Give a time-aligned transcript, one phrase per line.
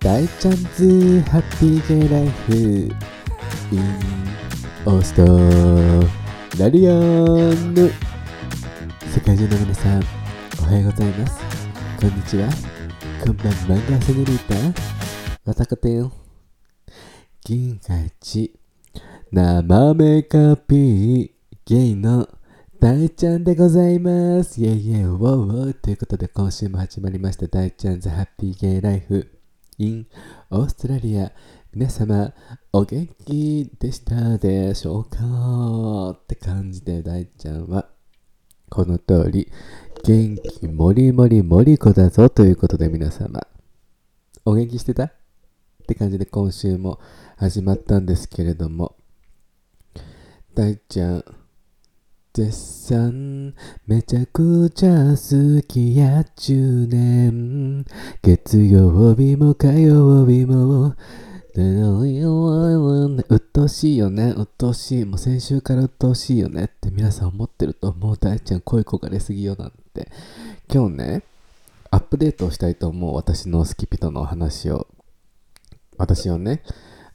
[0.00, 2.52] 大ちゃんズハッピーゲイライフ。
[3.72, 3.82] in
[4.86, 5.26] オースト
[6.62, 7.74] ラリアン
[9.12, 10.02] 世界中の皆さん
[10.60, 11.40] おはようございます。
[12.00, 12.48] こんにちは。
[13.24, 13.52] こんばんは。
[13.90, 14.72] ガセネリー
[15.44, 16.12] タわたかてよ
[17.44, 18.52] 銀河一
[19.32, 19.62] 生
[19.94, 21.30] メカピー
[21.66, 22.28] ゲイの
[22.78, 24.62] 大ちゃんでございます。
[24.62, 25.72] イェイイェイウォーウォー。
[25.72, 29.37] ということで今週も始まりました大ちゃんズハッピーゲイライフ。
[29.78, 30.06] In
[30.50, 31.32] オーストラリア
[31.72, 32.32] 皆様
[32.72, 37.88] お元気でしたでしょうかって感じで大ちゃんは
[38.68, 39.50] この通り
[40.04, 43.46] 元気もりもりもり子だぞということで皆様
[44.44, 45.04] お元気してた？
[45.04, 45.12] っ
[45.86, 46.98] て感じで今週も
[47.36, 48.96] 始まったんですけれども
[50.54, 51.24] 大ちゃん
[52.38, 53.52] 絶賛
[53.88, 57.84] めちゃくちゃ好きや10年
[58.22, 60.96] 月曜日も火曜日もう
[63.34, 64.32] っとしいよね。
[64.36, 70.08] うっとしいもう先週からうっとしいよねって皆さん思ってるともう大ちゃん声焦がれすぎよなんて。
[70.72, 71.22] 今日ね
[71.90, 74.86] アップデートをしたいと思う私のスキピとの話を。
[75.96, 76.62] 私はね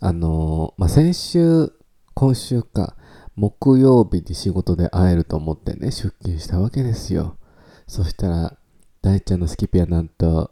[0.01, 1.71] あのー、まあ、先週
[2.13, 2.97] 今週か
[3.35, 7.37] 木曜日に仕事で会えると思ってね、出勤したわけですよ。
[7.87, 8.57] そしたら、
[9.01, 10.51] 大ちゃんのスキピはなんと、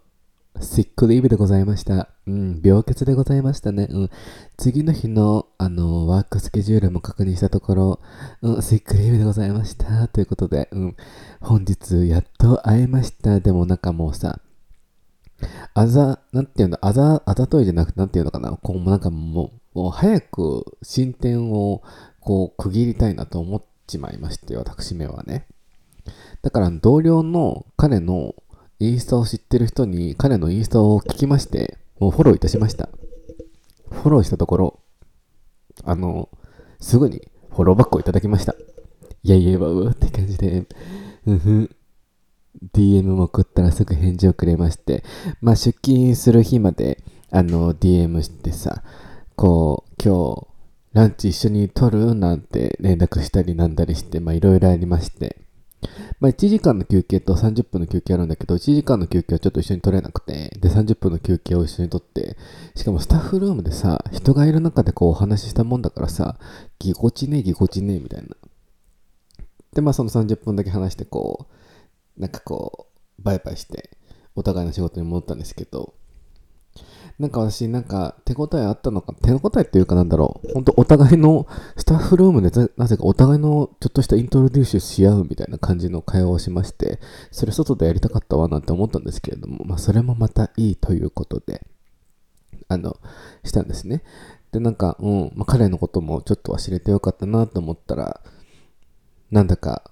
[0.60, 2.10] シックリーブでございました。
[2.28, 3.88] うん、病欠でございましたね。
[3.90, 4.10] うん。
[4.58, 8.00] 次の日の、あの、ワークスケジュールも確認したところ、
[8.42, 10.08] うん、シックリーブでございました。
[10.08, 10.96] ということで、うん、
[11.40, 13.40] 本日やっと会えました。
[13.40, 14.40] でもなんかもうさ、
[15.74, 21.82] あざ、なんていうの、あざ、あざといじゃなくて、なんていうのかな、こう、なんかもう、もう早く進展を
[22.22, 25.48] こう区切りたいなと思っちまいまして、私めはね。
[26.42, 28.36] だから同僚の彼の
[28.80, 32.90] インスタを知ってる人に彼のインスタを聞きまして、もうフォローいたしました。
[33.92, 34.80] フォローしたところ、
[35.84, 36.30] あの、
[36.80, 38.56] すぐにフォローバックをいただきました。
[39.24, 40.66] いやいや、わうって感じで、
[41.28, 41.76] うんふん。
[42.74, 45.04] DM も送ったらすぐ返事をくれまして、
[45.42, 48.84] まあ出勤する日まで、あの、DM してさ、
[49.36, 50.51] こう、今日、
[50.94, 55.38] ランチ一緒に取るなんて連絡したりなんだりして、まあいろいろありまして、
[56.20, 62.36] まあ1時間の休憩と30分の休憩あるんだけど、1時間の休憩はちょっと一緒に取れなくて、で30分の休憩を一緒に取って、
[62.76, 66.38] しかもスタッフルームでさ、人がいる中でこうお話ししたもんだからさ、
[66.78, 68.36] ぎこちねえぎこちねえみたいな。
[69.74, 71.48] で、まあその30分だけ話してこ
[72.18, 72.88] う、なんかこ
[73.18, 73.92] う、バイバイして、
[74.36, 75.94] お互いの仕事に戻ったんですけど、
[77.22, 87.00] なんか私、なんか手応えあったのか、手応えっていうかなんだろう、本当お互いのスタッフルームでなぜかお互いのちょっとしたイントロデュースし合うみたいな感じの会話をしまして、
[87.30, 91.64] それ外でやりたかったわなんて思ったんですけれども、まあそれもまたいいということで、
[92.68, 92.98] あの、
[93.44, 94.02] したんですね。
[94.52, 98.22] で、なんか、うん、まあ彼のこともちょっと忘れてよかったなと思ったら、
[99.30, 99.92] なんだか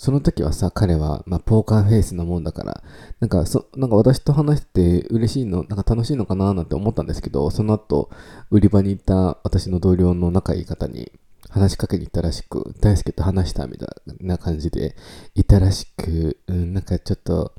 [0.00, 2.82] その時はさ、彼は、まあ、ポーカーフェイスなもんだから、
[3.20, 8.08] なんか、そ、なんか私と話して嬉しいの、なんか楽しいのかななんて思ったんですけど、その後、
[8.50, 11.12] 売り場に行った私の同僚の仲いい方に
[11.50, 14.96] 話しかけに行ったらしく、大輔と話したみたいな感じで、
[15.34, 17.52] いたらしく、うん、なんかちょっと、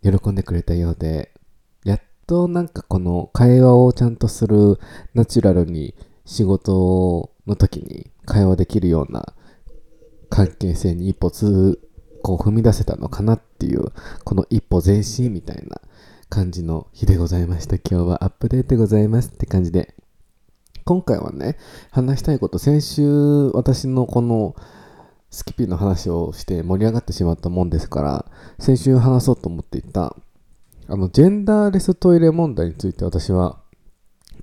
[0.00, 1.32] 喜んでくれたようで、
[1.84, 4.78] やっとなんかこの会話をちゃんとする
[5.12, 9.34] ナチュラルに仕事の時に会話できるような
[10.30, 11.80] 関係性に一歩つ
[12.22, 13.92] こう踏み出せたのかなっていう
[14.24, 15.80] この一歩前進みたいな
[16.28, 19.94] 感じの日でございました今日はアップデートでございますって感じで
[20.84, 21.56] 今回はね
[21.90, 24.54] 話したいこと先週私のこの
[25.30, 28.26] スキピの話をして盛り上がってしまったもんですから
[28.58, 30.16] 先週話そうと思っていた
[30.86, 33.58] あのジェンダーレストイレ問題について私は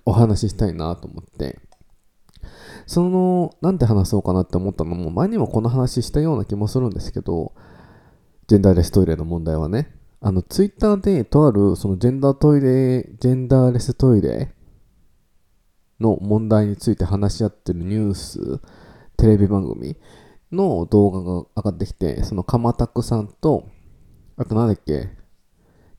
[0.06, 1.60] お話ししたいなと思って
[2.86, 7.54] その、なんで話そうかなって思ったのも、前にもこの話したような気もするんですけど、
[8.48, 14.54] ジェンダーレストイレの問題はね、あの、ツイッターでとある、そのジェンダートイレ、ジェンダーレストイレ
[16.00, 18.60] の問題について話し合ってるニュース、
[19.18, 19.96] テレビ番組
[20.52, 23.68] の動画が上がってきて、そのかまたくさんと、
[24.38, 25.10] あとなんだっけ、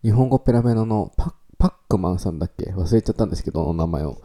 [0.03, 2.73] 日本語ペラペラのパックマンさんだっけ？
[2.73, 4.19] 忘れちゃったんですけど、名前を。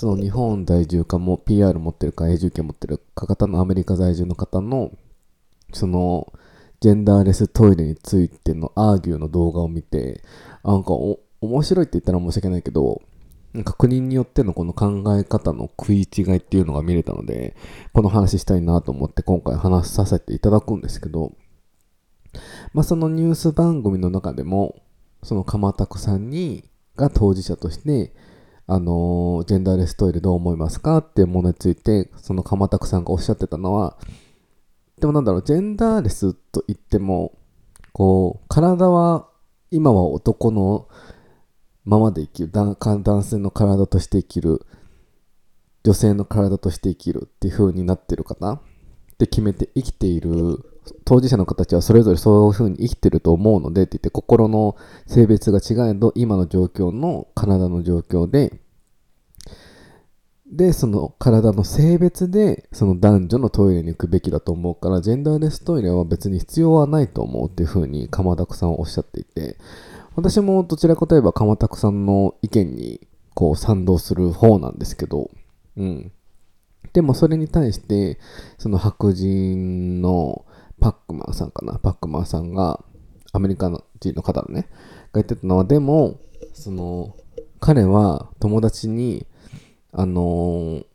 [0.00, 4.92] その日本在住かも PR 持ってるか永住権持ってるか方のアメリカ在住の方の
[5.74, 6.32] その
[6.80, 10.22] ジェンダーレストイレについてのアーギューの動画を見て
[10.64, 13.02] なんか面白いって言ったら申し訳ないけど
[13.52, 17.54] なんか国によってのこの考え方の食い違いっていうのが見れたので
[17.92, 21.34] この話したいなと思って今回話させていただくんですけど
[22.72, 24.80] まあそのニュース番組の中でも
[25.22, 26.64] その鎌田さんに
[26.96, 28.14] が当事者として
[28.72, 33.96] あのジェンダーレストイレどう思いますかっていうものについてその鎌田さんがおっしゃってたのは
[35.00, 37.36] でもなんだろうジェンダーレスと言っても
[37.92, 39.26] こう体は
[39.72, 40.86] 今は男の
[41.84, 44.64] ままで生きる男性の体として生きる
[45.82, 48.60] 女性の体として生きるっていう風になってる方っ
[49.18, 50.30] て決めて生きている
[51.04, 58.60] 当事者の方たちはそれぞれそういう風に生きてると思うのでって言って心の性別が違えど今の状況の体の状況で
[60.50, 69.56] でその体の性別でその男女のトイレに行くべきだと思うからジェンダーレストイレは別に必要はないと思うっていう風に鎌田さんはおっしゃっていて
[70.16, 75.30] 私もどちらかといえば鎌田さんの意見にこう賛同する方なんですけど
[75.76, 76.12] うん。
[76.92, 78.18] でもそれに対して
[78.58, 80.44] その白人の
[80.80, 81.78] パックマンさんかな？
[81.78, 82.82] パックマンさんが
[83.32, 84.68] アメリカ人の方のね
[85.12, 86.20] が言ってたのはでも
[86.52, 87.16] その
[87.60, 89.26] 彼は友達に
[89.92, 90.86] あのー、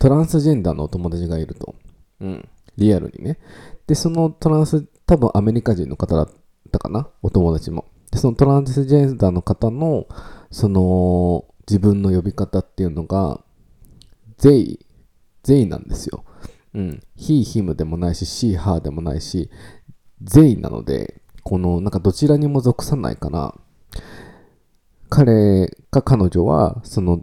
[0.00, 1.74] トランスジェンダーのお友達がいると。
[2.20, 2.48] うん。
[2.76, 3.38] リアルにね。
[3.86, 6.28] で、そのトランス、多分アメリカ人の方だっ
[6.72, 7.08] たかな？
[7.22, 7.84] お友達も。
[8.10, 10.08] で、そのトランスジェンダーの方の、
[10.50, 13.40] その、自分の呼び方っていうのが、
[14.38, 14.86] ゼイ、
[15.42, 16.24] ゼイなんですよ。
[16.74, 17.02] うん。
[17.16, 19.48] ヒー、ヒムでもないし、シー、ハーでもないし、
[20.22, 23.54] ゼイなので、この、なんかどちらにも属さないから、
[25.08, 27.22] 彼か彼女は、その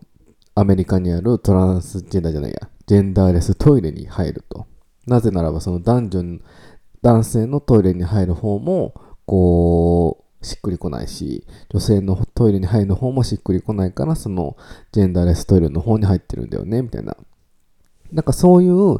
[0.56, 4.66] アメリカにあるトランスジェンダーじゃないや、ジェンダーレストイレに入ると。
[5.06, 6.40] なぜならば、その男女、
[7.02, 8.94] 男性のトイレに入る方も、
[9.26, 14.56] こう、しっくりこないし、女性のトイレに入る方もしっくりこないから、その
[14.92, 17.18] ジェンダーレストイレの方に入ってるんだよね、みたいな。
[18.12, 19.00] なんかそういう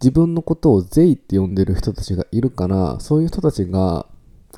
[0.00, 4.06] 自分のことをゼイって呼んでる人たちがいるから、そういう人たちが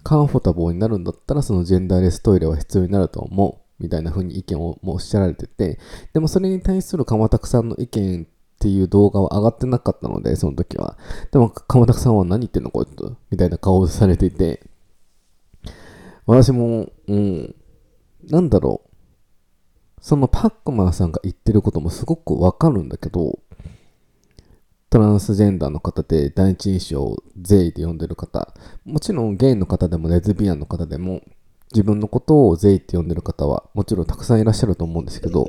[0.05, 3.63] カンフォタボーになるんだったら、そのジェンダーレストイレは必要になると思う。
[3.83, 5.81] みたいな風に意見をもおっしゃられてて、
[6.13, 8.27] でもそれに対する鎌田さんの意見っ
[8.61, 10.97] ていう動画は上がってなかったので、その時は。
[11.33, 14.65] でも、鎌田さんは何言ってんのこいつみたいな顔をされていて、
[16.27, 17.55] 私も、うん、
[18.29, 18.89] なんだろう。
[20.01, 23.41] そのパックマンさんが言ってることもすごくわかるんだけど、
[24.93, 28.53] トランスジェンダーの方で第一印象をゼイで呼んでる方、
[28.85, 31.23] もちろんゲイの方でもレズビアンの方でも、
[31.73, 35.49] 自分のことをゼイって呼んでる方はもちろんたくさんいらっしゃると思うんですけど、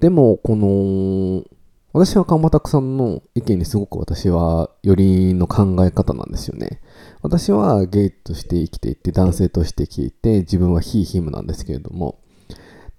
[0.00, 1.44] でも、この、
[1.92, 6.80] 私は鎌田さんの意見にすごく私はよりの考え方なんですよね。
[7.20, 12.20] 私はゲイとして生きていて、男性として生きていて、自分はヒーヒムなんですけれども、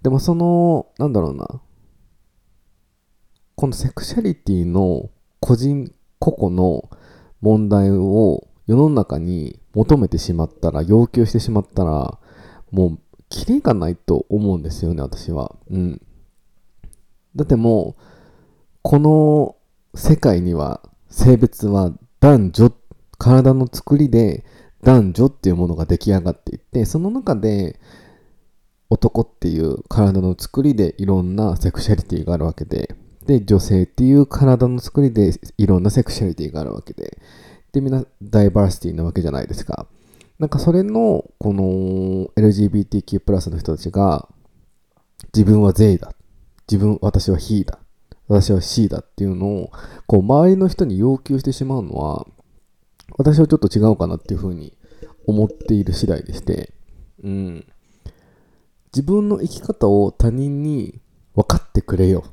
[0.02, 1.60] でもその、なんだろうな、
[3.58, 5.10] このセクシャリティの
[5.40, 6.88] 個人個々の
[7.40, 12.20] 問題を世の中に求めてしまったら、要求してしまったら、
[12.70, 15.56] もう、キリがないと思うんですよね、私は。
[15.72, 16.00] うん。
[17.34, 18.02] だってもう、
[18.82, 19.56] この
[19.92, 22.72] 世界には、性別は男女、
[23.18, 24.44] 体の作りで
[24.84, 27.80] 男女っていうものが出来上がっていって、その中で、
[28.88, 32.94] 男っていう体の作りでいろんなセクシャリティがあるわけで、
[33.28, 37.18] で、女性っていう体の作りでいろんなセクシャリティがあるわけで、
[37.72, 39.86] でみんなダイバーシティなわけじゃないですか。
[40.38, 44.26] なんかそれの、この LGBTQ+ プラスの人たちが、
[45.34, 46.14] 自分はイだ。
[46.70, 47.78] 自分、私はヒーだ。
[48.28, 49.72] 私は C だっていうのを、
[50.06, 52.26] こう、周りの人に要求してしまうのは、
[53.18, 54.72] 私はちょっと違うかなっていうふうに
[55.26, 56.72] 思っている次第でして、
[57.22, 57.66] うん。
[58.94, 61.00] 自分の生き方を他人に
[61.34, 62.24] 分かってくれよ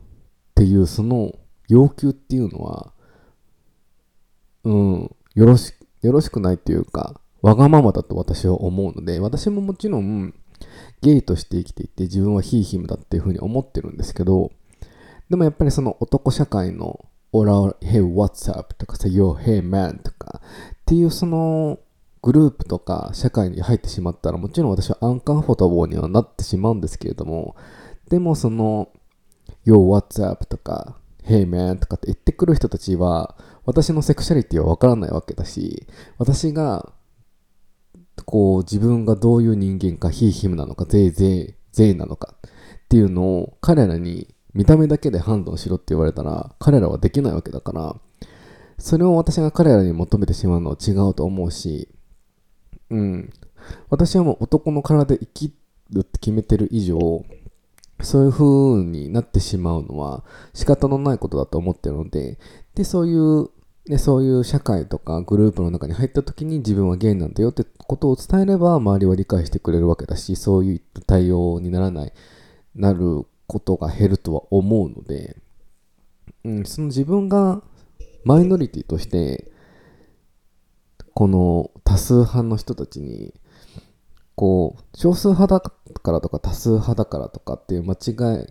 [0.55, 1.33] っていうその
[1.67, 2.93] 要求っていうのは、
[4.63, 10.33] うん、よろし、よろしくないっていうか、わがままだと私は思うので、私ももちろん、
[11.01, 14.51] ゲイとして生きていて、自分はヒーヒムだっていうふうに思ってるんですけど、
[15.29, 18.75] でもやっぱりその男社会の、オラ、Hey, what's up?
[18.75, 20.01] とかさ、Yo, hey, man?
[20.01, 20.41] とか、
[20.73, 21.79] っていうその、
[22.21, 27.55] グループとか社会に入ってしまったら、もちろん私はアンカンフォタボーにはなってしまうんですけれども、
[28.09, 28.89] でもその、
[29.65, 30.45] Yo, what's up?
[30.45, 33.35] とか、Hey man とかって言ってくる人たちは、
[33.65, 35.87] 私のセクシャリティはわからないわけだし、
[36.17, 36.93] 私が、
[38.25, 42.35] こう、自分がどういう人間か、ヒーヒムなのか、ゼイゼイ、ゼイなのか
[42.85, 47.95] っていうのを彼らに見た目だけで判断しろって言われたら、彼らはできないわけだから、
[48.77, 51.89] それを私が彼らに求めてしまうのは違うと思うし、
[52.89, 53.33] うん。
[53.89, 55.53] 私はもう男の体で生き
[55.91, 57.25] るって決めてる以上、
[58.01, 60.23] そういう風になってしまうのは
[60.53, 62.37] 仕方のないことだと思ってるので、
[62.75, 63.49] で、そういう、
[63.87, 72.13] ね、そういう社会とかグループの中に入った時に自分はゲイなんだよってことを伝えれば周りは理解してくれるわけだし、そういう対応にならない
[72.75, 75.37] なることが減るとは思うので、
[76.43, 77.61] うん、その自分が
[78.23, 79.51] マイノリティとして
[81.13, 83.33] この多数派の人たちに
[84.35, 88.47] こう少数派だからとか多数派だからとかっていう間違い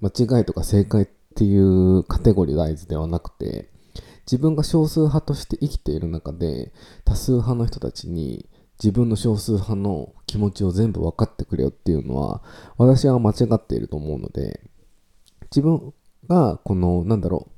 [0.00, 3.70] 間違いとか正解っていうカテゴリー大事ではなくて
[4.26, 6.72] 自分が少数派として生きている中で
[7.04, 8.48] 多数派の人たちに
[8.82, 12.42] 自分の少数派の気持ちを全部分かってくれよっていうのは
[12.76, 14.60] 私は間違っていると思うので
[15.44, 15.92] 自分
[16.28, 17.53] がこのなんだろう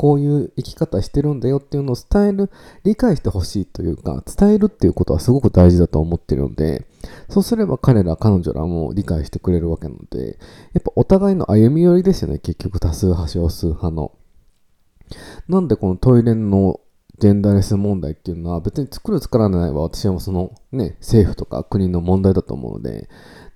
[0.00, 2.50] こういう生き方してるんだよっていうのを伝える
[2.84, 6.86] 理解してほしいというか伝えるっていうことはすごく大事だと思ってるので
[7.28, 10.38] そうすれば彼ら彼女らも理解してくれるわけなので
[10.72, 14.12] やっぱお互いの歩み寄りですよね結局多数派少数派の。
[15.48, 16.80] なんでこのトイレの
[17.18, 23.10] ジェンダーレス問題っていうのは別に作る作らないは私はそのね、政府とか国の問題だと思うので、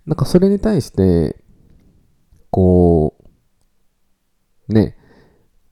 [0.05, 1.43] なんかそれに対して、
[2.51, 3.17] こ
[4.69, 4.99] う、ね、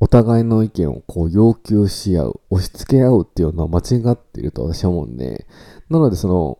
[0.03, 5.47] お互いの意見をこう要求し合う、押し付け合うっていうのは間違っていると私は思うんで、
[5.91, 6.59] なのでその、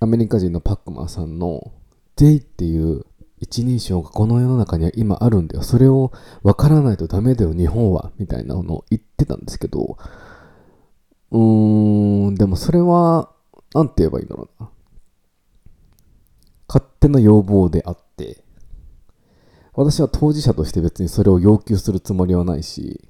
[0.00, 1.70] アメリカ人のパックマンさんの
[2.16, 3.06] J っていう
[3.38, 5.62] 一人称がこの世の中には今あるんだよ。
[5.62, 6.10] それを
[6.42, 8.10] 分からないとダメだよ、日本は。
[8.18, 9.96] みたいなのを言ってたんですけど、
[11.30, 13.30] うーん、でもそれは、
[13.72, 14.70] なんて言えばいいんだろうな。
[16.66, 18.43] 勝手な要望であって、
[19.74, 23.08] 私は当事者として別にそれを要求するつもりはないし、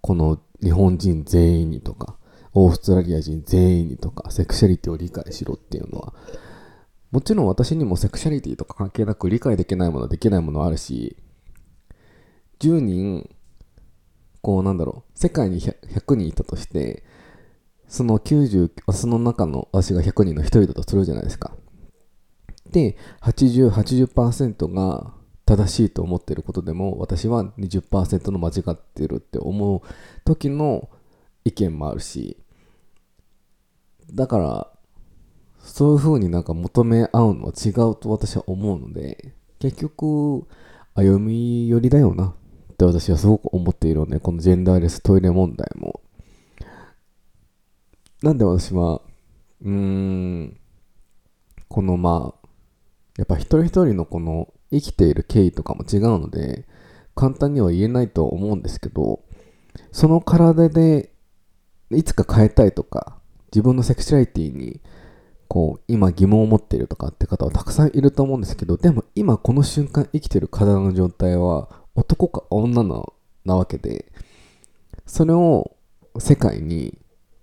[0.00, 2.16] この日本人全員にとか、
[2.54, 6.14] オーストラリア人全員にとか、セクシャリティを理解しろっていうのは、
[7.10, 11.16] もちろん私にもセクシャリティとか関係なく理解できないものできないものあるし、
[12.60, 13.30] 10人、
[14.40, 17.04] こうなんだろう、世界に 100, 100人いたとして、
[17.88, 21.54] その90、その中の私が100人の1人だとするじゃないですか。
[22.70, 25.12] で、80、80%が
[25.46, 29.80] 正しいと思ってることでも、私は20%の間違ってるって思う
[30.24, 30.90] 時の
[31.44, 32.36] 意見もあるし、
[34.12, 34.72] だから、
[35.60, 40.46] そういう風になんか求め合うのは違うと私は思うので、結局、
[40.94, 42.34] 歩み寄りだよな
[42.72, 46.00] って私はすごく思っているので、このジェンダーレストイレ問題も。
[48.22, 49.00] なんで私は、
[49.62, 50.56] うーん、
[51.68, 52.48] このまあ、
[53.16, 56.66] やっぱ一人一人のこの生きている経緯とかも違うので、
[57.14, 59.22] 簡単には言えないと思うんですけど、
[59.92, 61.10] その体で
[61.90, 63.18] いつか変えたいとか、
[63.52, 64.80] 自分のセクシュアリティに
[65.48, 72.82] こう今疑問を持っているとかって方はたくさんいると思うんですけど、でも今この瞬間生きている体の状態は男か女
[73.44, 74.12] なわけで、
[75.06, 75.76] それを
[76.18, 76.98] 世界に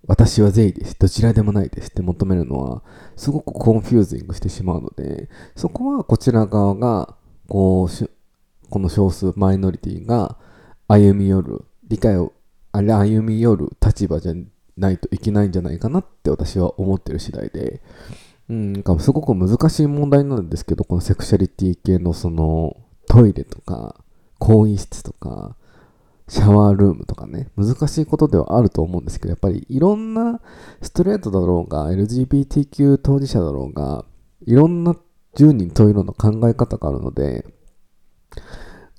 [0.05, 0.97] 私は善意です。
[0.99, 2.83] どちらでもないですって求めるのは、
[3.15, 7.15] すごく confusing してしまうので、そこはこちら側が、
[7.47, 8.09] こう、
[8.69, 10.37] この少数マイノリティが
[10.87, 12.33] 歩み寄る、理解を、
[12.73, 14.33] あれ歩み寄る立場じゃ
[14.77, 17.81] ないといけないんじゃないかなって私は思ってる次第で、
[18.49, 22.75] うん、なんかすごく難しい問題なんですけど、このセクシャリティ系のその
[23.07, 23.95] トイレとか、
[24.39, 25.55] 更衣室とか、
[26.33, 30.41] シャワールームとかね、難しいことではあると思うんですけど、やっぱりいろんな
[30.81, 34.03] ストレートだろうが、LGBTQ 当事者だろうが、
[34.47, 34.95] いろんな
[35.35, 37.45] 10人というの考え方があるので、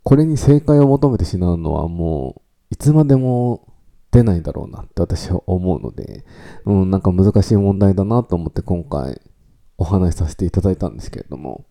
[0.05, 3.75] これに正解を求めてしまうのはもう、いつまでも
[4.13, 6.25] 出ないだろうなって私は思うので、
[6.67, 9.21] うん、なんか難しい問題だなと思って今回
[9.77, 11.67] お話しさせていただいたんですけれども、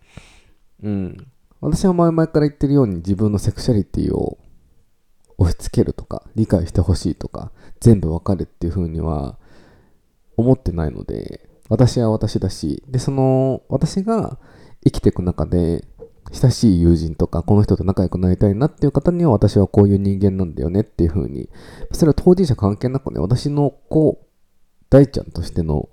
[0.83, 1.27] うん、
[1.61, 4.37] 私は前々から言ってるように自分のセクシャリティを
[5.37, 9.37] 押し付けるとか理解してほしいとか全部わかるっていう風には
[10.37, 14.37] 思ってないので私は私だしでその私が
[14.83, 15.85] 生きていく中で
[16.31, 21.49] 親しい友人とかこの人と仲良くなりたいなっていう方には私はこういう人間なんだよねっていう風に
[21.91, 24.19] それは当事者関係なくね私の子
[24.89, 25.89] 大ちゃんとしての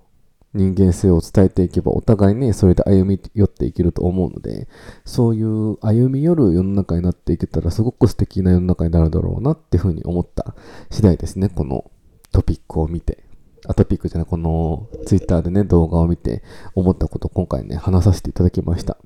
[0.53, 4.69] 人間性を伝えていけばお互いね、それで歩み寄っていけると思うので、
[5.05, 10.55] そういう歩み寄る世の中になっていけたらすごく素敵な世の中になるだろうなっていうふうに思った
[10.91, 11.91] 次第ですね、この
[12.33, 13.25] トピックを見て。
[13.67, 16.43] あ、トピックじゃない、このツイッターでね、動画を見て
[16.75, 18.97] 思ったことを今回ね、話させていただきました。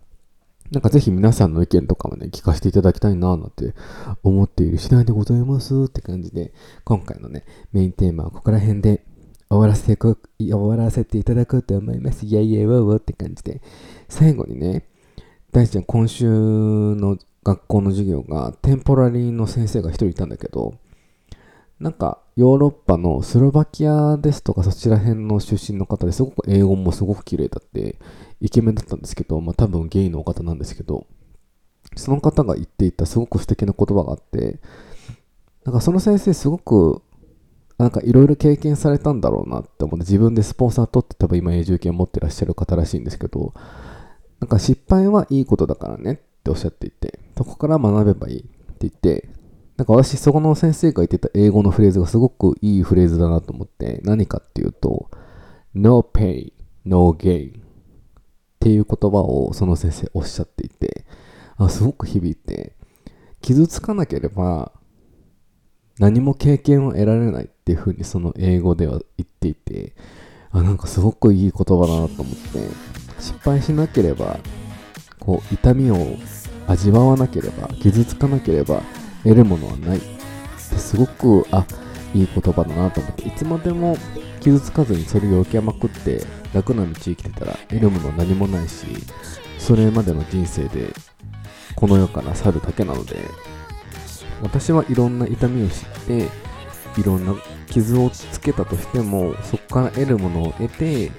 [0.70, 3.74] なんかぜひ皆さんの意見とかもね、聞かせていただきたいななんて
[4.22, 6.52] 思っている次第でございますって感じで、
[6.84, 9.04] 今回のね、メインテーマはここら辺で
[9.54, 10.18] 終わらせて終
[10.52, 12.26] わらせていただこうと思います。
[12.26, 13.62] イェイイェイウォーウォーって感じで。
[14.08, 14.88] 最後にね、
[15.52, 20.74] 大ちゃん今週の学校の授業がテンポラリーの先生が一人いたんだけど、
[21.78, 27.98] なんかヨーロッパのスロバキアですとかそちら辺の出身の方ですごく英語もすごく綺麗だって
[28.40, 31.06] イケメンだったんですけど、まあ多分ゲイのお方なんですけど、
[31.96, 34.58] その方が言っていたすごく素敵な言葉があって
[35.64, 37.02] なんかその先生すごく
[37.78, 43.52] なんかいろいろ経験されたんだろうなって思って自分でスポンサー取って多分今永住権持ってらっしゃる方らしいんですけど
[44.40, 48.50] なんか失敗はいいことだからねっておっしゃっていてそこから学べばいいって
[48.80, 49.28] 言って
[49.76, 55.10] なんか私そこの先生が言ってた英語のフレーズがすごくいいフレーズだなと思って何かっていうと
[55.74, 56.52] No pain,
[56.84, 57.62] no gain っ
[58.60, 61.04] ていう言葉をその先生おっしゃっていて
[61.56, 62.74] あすごく響いて
[63.40, 64.72] 傷つかなければ
[65.98, 69.94] 何も経験を得られないっていうふうにその英語では言っていて
[70.50, 74.38] あなんかすごくいい言葉だなと思って失敗しなければ
[75.20, 76.16] こう痛みを
[76.66, 78.82] 味わわなければ傷つかなければ
[79.22, 81.66] 得るものはないってすごくあ
[82.14, 83.96] いい言葉だなと思っていつまでも
[84.40, 86.22] 傷つかずにそれを受けまくって
[86.52, 88.86] 楽な道生きてたら得るものは何もないし
[89.58, 90.92] それまでの人生で
[91.74, 93.16] この世から去るだけなので
[94.44, 96.28] 私はいろんな痛みを知って
[97.00, 97.34] いろんな
[97.66, 101.10] 傷をつけたとしてもそこから得るものを得て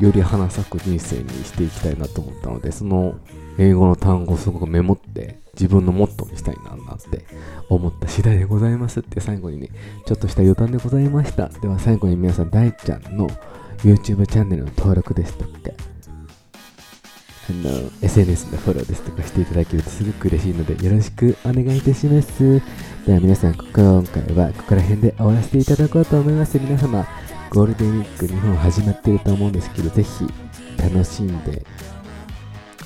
[0.00, 3.18] より花咲く人生にしていきたいなと思ったのでその
[3.58, 7.24] 英語の単語をすごくメモって自分のモットーにしたいななって
[7.68, 9.70] 思った次第でございますって最後にね
[10.06, 11.48] ちょっとした余談でございました。
[11.48, 13.26] では最後に皆さん大ちゃんの
[13.78, 15.50] YouTube チャンネルの登録ですとか
[17.50, 22.62] あの SNS のフォローですとかしていただけるとすごく嬉しいのでよろしくお願いいたします。
[23.06, 26.58] では皆さん今回はここら辺で終わらせていただこうと思います。
[26.58, 27.06] 皆様
[27.50, 30.26] ゴールデンウィーク日本始まってると思うんですけどぜひ
[30.76, 31.64] 楽しんで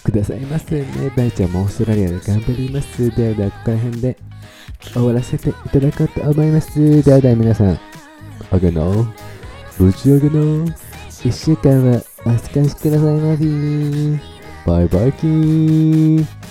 [0.05, 1.13] くださいませね。
[1.17, 3.11] 大ちゃんもオーストラリアで頑張ります。
[3.17, 4.17] ではではここら辺で
[4.83, 7.03] 終わらせていただこうと思います。
[7.03, 7.79] ではでは皆さん
[8.51, 9.07] あげの
[9.77, 10.93] ぶち上げの。
[11.23, 14.32] 1週間はお過ごしくださいませ
[14.67, 16.42] バイバイキーン